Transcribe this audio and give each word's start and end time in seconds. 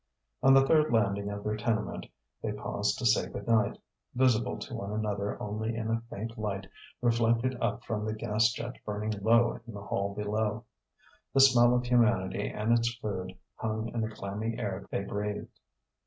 On 0.41 0.55
the 0.55 0.65
third 0.65 0.91
landing 0.91 1.29
of 1.29 1.43
their 1.43 1.55
tenement 1.55 2.07
they 2.41 2.53
paused 2.53 2.97
to 2.97 3.05
say 3.05 3.27
good 3.29 3.47
night, 3.47 3.77
visible 4.15 4.57
to 4.57 4.73
one 4.73 4.91
another 4.93 5.39
only 5.39 5.75
in 5.75 5.91
a 5.91 6.01
faint 6.09 6.39
light 6.39 6.65
reflected 7.03 7.55
up 7.61 7.83
from 7.83 8.03
the 8.05 8.15
gas 8.15 8.51
jet 8.51 8.77
burning 8.83 9.11
low 9.21 9.59
in 9.67 9.75
the 9.75 9.79
hall 9.83 10.15
below. 10.15 10.65
The 11.35 11.41
smell 11.41 11.75
of 11.75 11.85
humanity 11.85 12.47
and 12.49 12.75
its 12.75 12.95
food 12.95 13.37
hung 13.57 13.89
in 13.89 14.01
the 14.01 14.09
clammy 14.09 14.57
air 14.57 14.87
they 14.89 15.03
breathed. 15.03 15.53